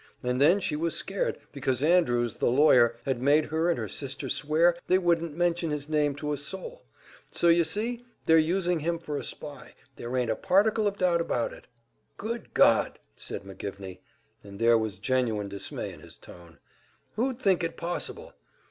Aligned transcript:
And 0.23 0.41
then 0.41 0.59
she 0.59 0.75
was 0.75 0.95
scared, 0.95 1.37
because 1.51 1.83
Andrews, 1.83 2.33
the 2.33 2.49
lawyer, 2.49 2.97
had 3.05 3.21
made 3.21 3.45
her 3.45 3.69
and 3.69 3.77
her 3.77 3.87
sister 3.87 4.29
swear 4.29 4.75
they 4.87 4.97
wouldn't 4.97 5.37
mention 5.37 5.69
his 5.69 5.87
name 5.87 6.15
to 6.15 6.33
a 6.33 6.37
soul. 6.37 6.85
So 7.31 7.49
you 7.49 7.63
see, 7.63 8.03
they're 8.25 8.39
using 8.39 8.79
him 8.79 8.97
for 8.97 9.15
a 9.15 9.23
spy 9.23 9.75
there 9.97 10.17
ain't 10.17 10.31
a 10.31 10.35
particle 10.35 10.87
of 10.87 10.97
doubt 10.97 11.21
about 11.21 11.53
it." 11.53 11.67
"Good 12.17 12.55
God!" 12.55 12.97
said 13.15 13.43
McGivney, 13.43 13.99
and 14.43 14.57
there 14.57 14.75
was 14.75 14.97
genuine 14.97 15.49
dismay 15.49 15.93
in 15.93 15.99
his 15.99 16.17
tone. 16.17 16.57
"Who'd 17.13 17.39
think 17.39 17.63
it 17.63 17.77
possible? 17.77 18.33